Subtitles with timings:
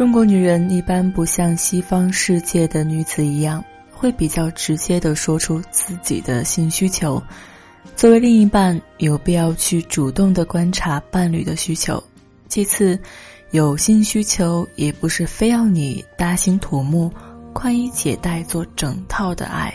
[0.00, 7.22] 中国女人一般不像西方世界的女子一样，会比较直接的说出自己的性需求。
[7.96, 12.02] 作为另一半，有必要去主动的观察伴侣的需求。
[12.48, 12.98] 其次，
[13.50, 17.12] 有性需求也不是非要你大兴土木、
[17.52, 19.70] 宽衣解带做整套的爱，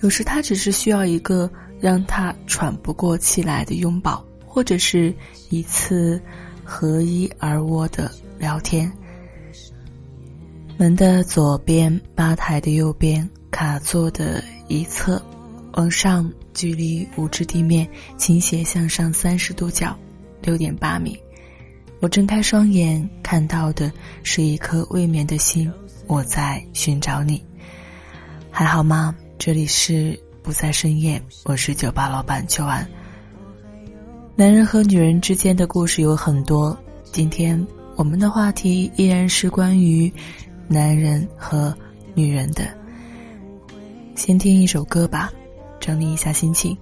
[0.00, 5.12] 有时他只是需要一个让他喘不过气来的拥抱，或者是
[5.50, 6.22] 一次
[6.62, 8.08] 合衣而卧的
[8.38, 8.88] 聊天。
[10.78, 15.20] 门的左边，吧台的右边，卡座的一侧，
[15.72, 17.88] 往上距离五至地面
[18.18, 19.96] 倾斜向上三十度角，
[20.42, 21.18] 六点八米。
[22.00, 23.90] 我睁开双眼，看到的
[24.22, 25.72] 是一颗未眠的心。
[26.06, 27.42] 我在寻找你，
[28.50, 29.16] 还好吗？
[29.38, 32.86] 这里是不在深夜，我是酒吧老板秋安。
[34.34, 36.78] 男人和女人之间的故事有很多，
[37.12, 37.66] 今天
[37.96, 40.12] 我们的话题依然是关于。
[40.68, 41.72] 男人和
[42.14, 42.68] 女人的，
[44.14, 45.32] 先听一首歌吧，
[45.78, 46.76] 整理一下心情。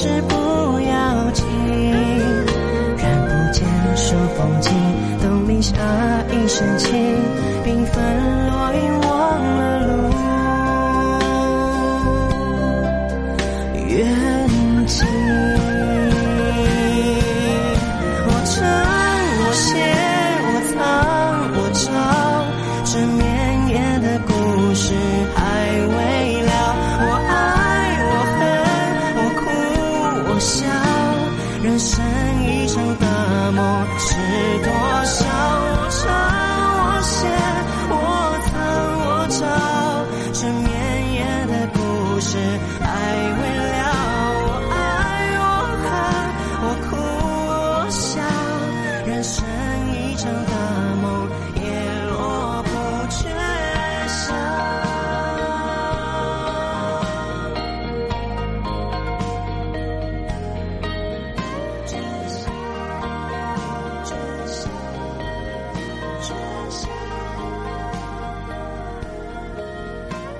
[0.00, 0.37] 是不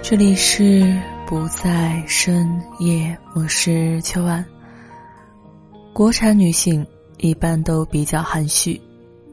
[0.08, 2.48] 这里是不在深
[2.78, 4.42] 夜，我是秋安。
[5.92, 6.86] 国产女性
[7.18, 8.80] 一般都比较含蓄，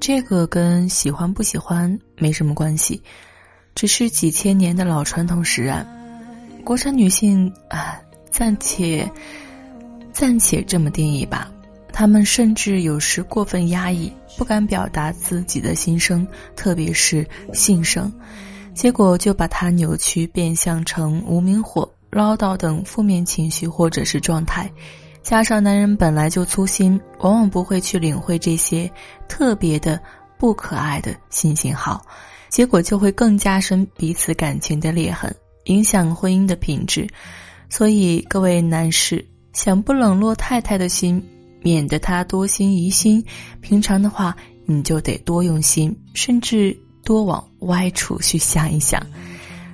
[0.01, 3.01] 这个跟喜欢不喜欢没什么关系，
[3.73, 5.87] 只是几千年的老传统使然。
[6.65, 7.97] 国产女性啊，
[8.29, 9.09] 暂且
[10.11, 11.49] 暂且这么定义吧，
[11.93, 18.11] 她们甚至有时过分压抑，不敢表达自己的心声，特别是性声。
[18.75, 24.69] 结果就把它扭曲变相成无名火、唠叨等负面情绪或者是状态，
[25.23, 28.91] 加上男人本来就粗心，往往不会去领会这些
[29.29, 29.99] 特别的
[30.37, 32.05] 不可爱的新信号，
[32.49, 35.33] 结果就会更加深彼此感情的裂痕，
[35.65, 37.07] 影响婚姻的品质。
[37.69, 41.23] 所以各位男士，想不冷落太太的心，
[41.61, 43.25] 免得她多心疑心。
[43.61, 44.35] 平常的话，
[44.65, 49.01] 你就得多用心，甚至多往歪处去想一想，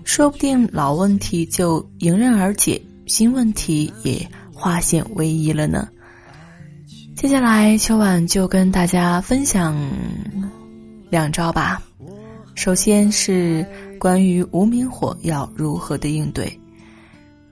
[0.03, 5.87] 说不定老问题就迎刃而解，新问题也化险为夷了呢。
[7.15, 9.75] 接下来，秋晚就跟大家分享
[11.09, 11.81] 两招吧。
[12.55, 13.65] 首先是
[13.97, 16.59] 关于无名火要如何的应对。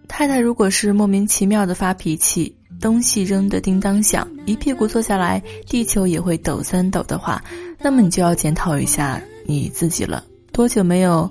[0.08, 7.42] 太太如果是莫名其妙的发脾气，东西扔得叮当响，一屁股坐下来，地球也会抖三抖的话，
[7.80, 10.24] 那么你就要检讨一下你自己了。
[10.52, 11.30] 多久没有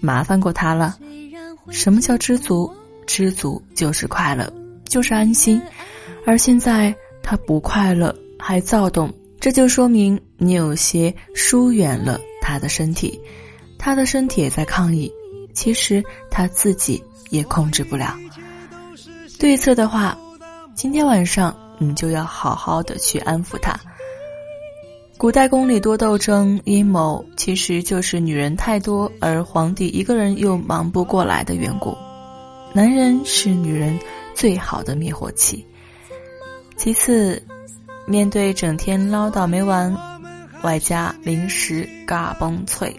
[0.00, 0.96] 麻烦过他了？
[1.70, 2.70] 什么叫知足？
[3.06, 4.52] 知足就是快乐，
[4.84, 5.60] 就是安心。
[6.24, 6.94] 而现在。
[7.28, 13.20] 他不快乐，还躁动，这就说明你有些疏远了他的身体，
[13.76, 15.10] 他的身体也在抗议。
[15.52, 16.00] 其实
[16.30, 18.16] 他自己也控制不了。
[19.40, 20.16] 对策的话，
[20.76, 23.76] 今天晚上你就要好好的去安抚他。
[25.18, 31.96] 古代宫里多斗争阴谋，其实就是女人太多，而皇帝一个人又忙不过来的缘故。
[32.74, 33.98] 男人是女人
[34.34, 35.66] 最好的灭火器。
[36.76, 37.42] 其次，
[38.06, 39.96] 面对整天唠叨没完，
[40.62, 42.94] 外加零食嘎嘣脆，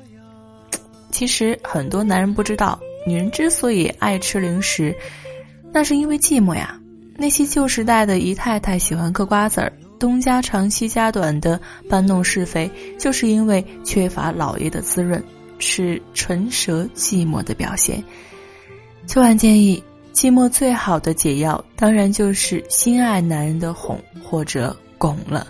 [1.11, 4.93] 其实很多男人不知道，女人之所以爱吃零食，
[5.71, 6.79] 那是因为寂寞呀。
[7.15, 11.59] 那些旧时代的姨太太喜欢嗑瓜子儿，东家长西家短的
[11.89, 15.23] 搬弄是非，就是因为缺乏老爷的滋润，
[15.59, 18.03] 是唇舌寂寞的表现。
[19.05, 19.83] 秋晚建议。
[20.13, 25.45] 寂寞最好的解药，当然就是心爱男人的哄或者拱了。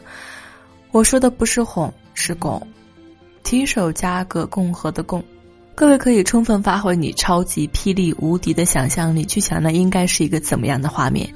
[0.92, 2.68] 我说的不是哄，是拱，
[3.46, 5.24] 提手加个共和的共。
[5.74, 11.34] 各位可以充分发挥你超级霹雳无敌的想象力，去想那应该是一个怎么样的画面。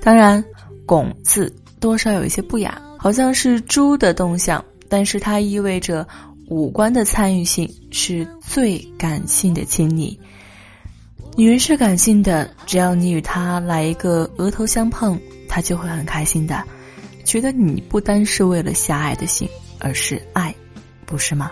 [0.00, 0.42] 当然，
[0.86, 6.06] 拱字多少有一些不雅，好像是猪的动向，但是它意味着
[6.46, 10.16] 五官的参与性，是最感性的亲昵。
[11.36, 15.18] 女人是感性的，只要你与她来一个额头相碰，
[15.48, 16.62] 她就会很开心的，
[17.24, 19.48] 觉得你不单是为了狭隘的心，
[19.80, 20.54] 而是爱，
[21.04, 21.50] 不是吗？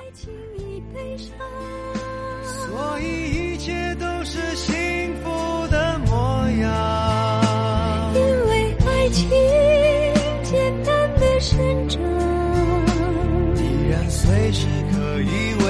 [14.40, 15.69] 谁是可以？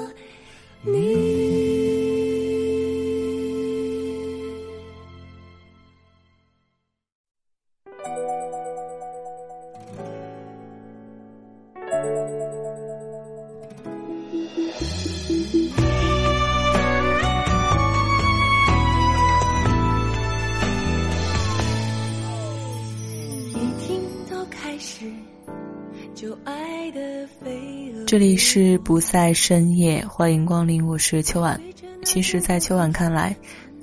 [28.05, 31.59] 这里是不在深夜，欢迎光临，我是秋晚。
[32.03, 33.33] 其实，在秋晚看来，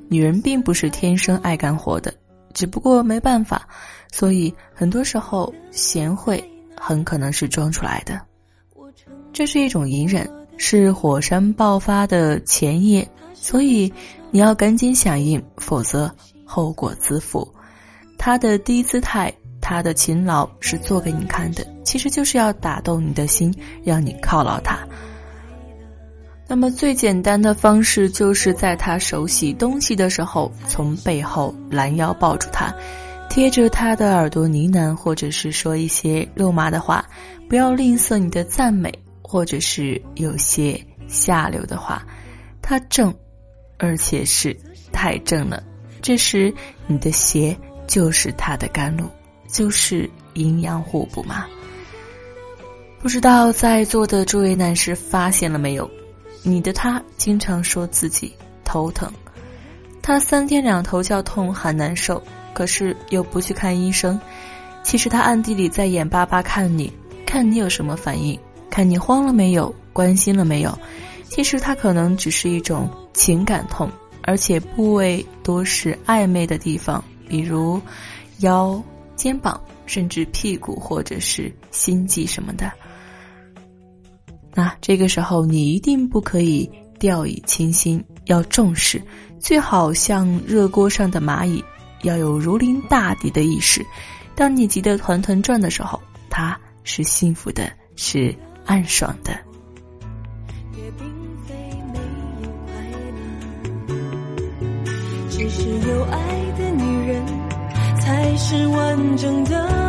[0.08, 2.12] 女人并不是天生爱干活的，
[2.52, 3.66] 只不过没办法，
[4.12, 6.42] 所以很多时候贤惠
[6.76, 8.20] 很可能是装出来的。
[9.32, 10.28] 这是一种隐忍，
[10.58, 13.90] 是火山爆发的前夜，所以
[14.30, 16.14] 你要赶紧响应，否则
[16.44, 17.48] 后果自负。
[18.18, 19.32] 她的低姿态。
[19.68, 24.78] 他的勤劳是做给你看的，其实就是要打动你的心，让你犒劳他。
[26.46, 32.74] 那么最简单的方式，就是在他手洗东西的时候，从背后拦腰抱住他，
[33.28, 37.04] 贴着他的耳朵呢喃，或者是说一些肉麻的话，
[37.46, 42.06] 不要吝啬你的赞美，或者是有些下流的话。
[42.62, 43.14] 他正，
[43.76, 44.56] 而且是
[44.92, 45.62] 太正了，
[46.00, 46.50] 这时
[46.86, 47.54] 你的鞋
[47.86, 49.04] 就是他的甘露。
[49.48, 51.46] 就是阴阳互补嘛。
[53.00, 55.90] 不知道在座的诸位男士发现了没有？
[56.42, 58.32] 你的他经常说自己
[58.64, 59.12] 头疼，
[60.00, 64.20] 他三天两头叫痛喊难受，可是又不去看医生。
[64.82, 66.92] 其实他暗地里在眼巴巴看你，
[67.26, 68.38] 看你有什么反应，
[68.70, 70.76] 看你慌了没有，关心了没有。
[71.24, 73.90] 其实他可能只是一种情感痛，
[74.22, 77.80] 而且部位多是暧昧的地方，比如
[78.38, 78.82] 腰、
[79.18, 82.72] 肩膀，甚至屁股或者是心悸什么的。
[84.54, 89.02] 那这个时候你一定不可以掉以轻心，要重视，
[89.38, 91.62] 最好像热锅上的蚂蚁，
[92.02, 93.84] 要有如临大敌的意识。
[94.34, 98.34] 当你急得团团转的时候，他是幸福的，是
[98.64, 99.32] 暗爽的。
[100.72, 101.06] 也并
[101.46, 101.54] 非
[101.92, 101.98] 没
[102.42, 102.72] 有快
[103.88, 103.94] 乐，
[105.28, 106.18] 只是有爱
[108.48, 109.87] 是完整的。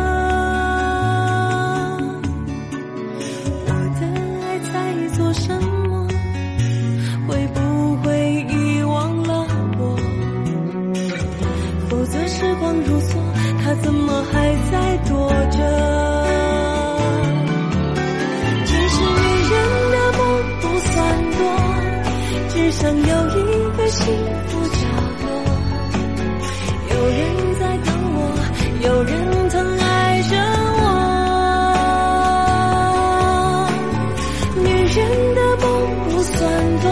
[34.92, 35.64] 人的梦
[36.08, 36.88] 不算多，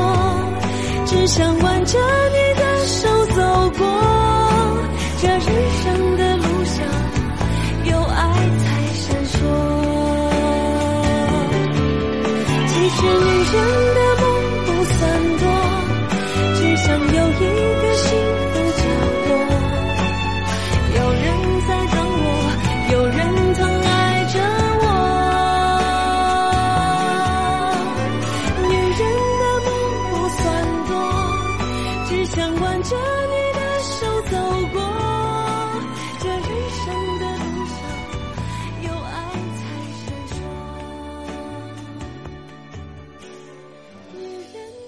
[1.06, 1.98] 只想挽着
[2.30, 2.67] 你的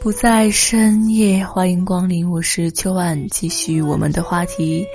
[0.00, 4.86] 不在深夜，欢迎光临，我是秋晚，继续我们的话题。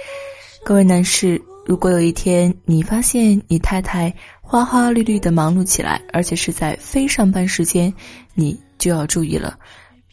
[0.63, 7.93] 各位男士，如果有一天你发现你太太花花绿绿的忙碌起来，而且是在非上班时间，
[8.33, 9.59] 你就要注意了，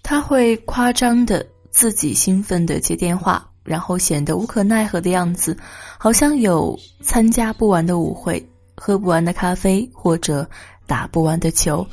[0.03, 5.57] 她会夸张的自己兴奋的接电话，然后显得无可奈何的样子，
[5.97, 8.47] 好像有参加不完的舞会、
[8.77, 10.47] 喝不完的咖啡或者
[10.87, 11.87] 打不完的球。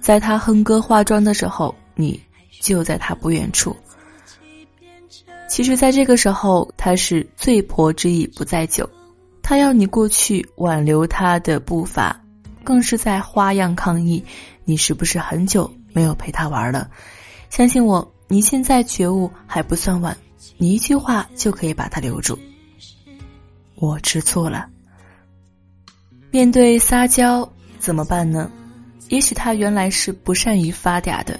[0.00, 2.20] 在她哼歌化妆的时候，你
[2.60, 3.76] 就在他不远处。
[5.48, 8.88] 其实，在这个时候，他是醉婆之意不在酒，
[9.42, 12.18] 他要你过去挽留他的步伐，
[12.64, 14.24] 更是在花样抗议
[14.64, 16.90] 你是不是很久没有陪他玩了。
[17.50, 20.16] 相信我，你现在觉悟还不算晚，
[20.56, 22.38] 你一句话就可以把他留住。
[23.74, 24.66] 我吃错了。
[26.30, 27.46] 面对撒娇
[27.78, 28.50] 怎么办呢？
[29.10, 31.38] 也许他原来是不善于发嗲的，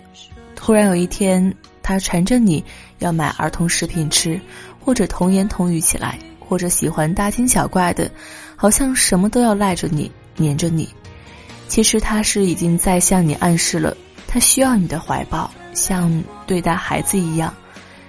[0.64, 1.52] 突然有一天，
[1.82, 2.64] 他缠着你
[3.00, 4.40] 要买儿童食品吃，
[4.78, 8.08] 或者童言童语起来，或者喜欢大惊小怪的，
[8.54, 10.88] 好像什么都要赖着你，黏着你。
[11.66, 13.96] 其实他是已经在向你暗示了，
[14.28, 17.52] 他需要你的怀抱，像对待孩子一样。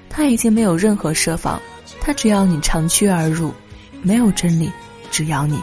[0.07, 1.59] 他已经没有任何设防，
[1.99, 3.51] 他只要你长驱而入，
[4.03, 4.71] 没有真理，
[5.09, 5.59] 只要你。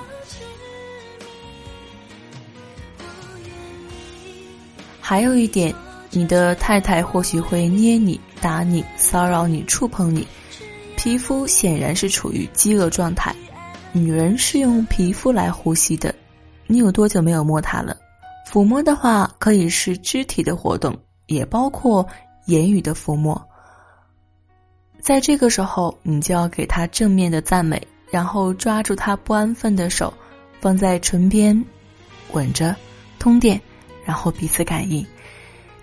[5.00, 5.72] 还有一点，
[6.12, 10.26] 你的太太或许会捏你、打你、骚扰你、触碰你，
[10.96, 13.34] 皮肤显然是处于饥饿状态。
[13.92, 16.14] 女人是用皮肤来呼吸的，
[16.66, 17.96] 你有多久没有摸她了？
[18.50, 22.04] 抚摸的话，可以是肢体的活动，也包括
[22.46, 23.40] 言语的抚摸。
[25.00, 30.12] 在这个时候，你就要给她正面的赞美，然后抓住她不安分的手，
[30.60, 31.64] 放在唇边，
[32.32, 32.74] 吻着，
[33.18, 33.60] 通电。
[34.02, 35.06] 然后彼此感应，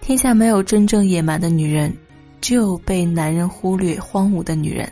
[0.07, 1.93] 天下没有真正野蛮的女人，
[2.39, 4.89] 只有被男人忽略、荒芜的女人。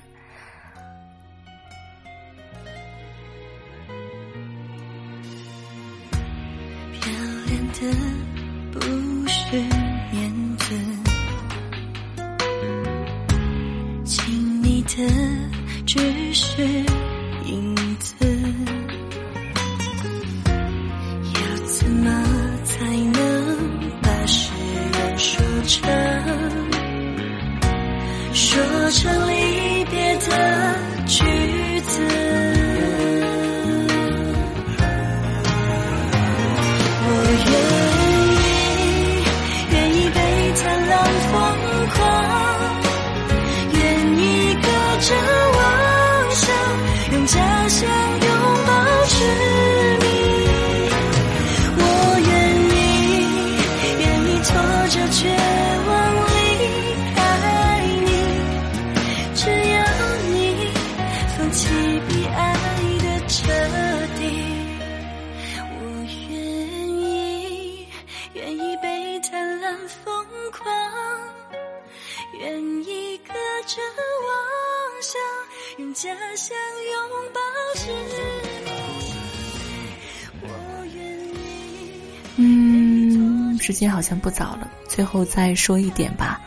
[83.75, 86.39] 时间好像不早了，最后再说一点吧。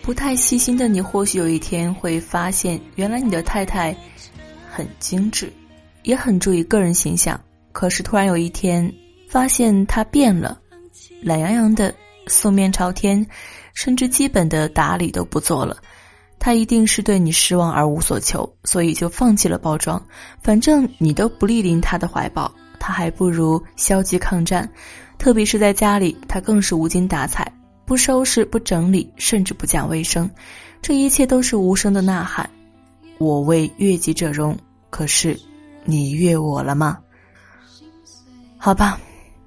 [0.00, 3.94] 不太细心的你，或许有一天会发现，原来你的太太
[4.70, 5.52] 很精致，
[6.04, 7.38] 也很注意个人形象。
[7.72, 8.90] 可是突然有一天，
[9.28, 10.58] 发现她变了，
[11.20, 11.94] 懒洋洋的，
[12.28, 13.26] 素面朝天。
[13.74, 15.76] 甚至基本的打理都不做了，
[16.38, 20.02] 她一定是对你失望而无所求，所以就放弃了包装。
[20.42, 24.66] 反正你都不莅临他的怀抱，他还不如消极抗战。
[25.20, 27.52] 特别是在家里，他更是无精打采，
[27.84, 30.28] 不收拾、不整理，甚至不讲卫生。
[30.80, 32.48] 这一切都是无声的呐喊
[33.20, 34.56] ：“我为悦己者容。”
[34.88, 35.38] 可是，
[35.84, 36.98] 你悦我了吗？
[38.56, 38.98] 好吧，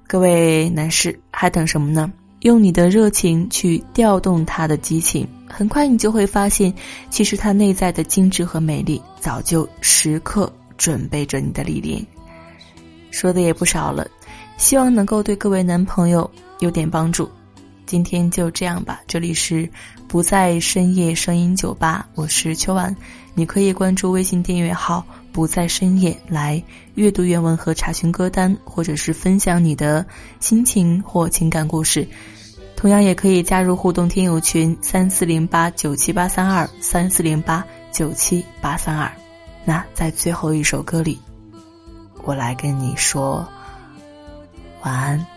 [0.06, 2.10] 各位男士，还等什么呢？
[2.42, 6.72] 用你的热情去调动他的激情，很快你就会发现，
[7.10, 12.06] 其实他内在的精致和美丽早就时刻准备着你的莅临。
[13.10, 14.06] 说的也不少了，
[14.56, 16.28] 希望能够对各位男朋友
[16.60, 17.30] 有点帮助。
[17.86, 19.68] 今天就这样吧，这里是
[20.08, 22.94] 不在深夜声音酒吧，我是秋晚，
[23.34, 26.62] 你可以关注微信订阅号“不在深夜”来
[26.94, 30.04] 阅读原文和查询歌单，或者是分享你的
[30.40, 32.08] 心情或情感故事。
[32.74, 39.10] 同样也可以加入互动听友群三四零八九七八三二三四零八九七八三二。
[39.64, 41.20] 那在最后一首歌里，
[42.22, 43.46] 我来跟你说
[44.84, 45.33] 晚安。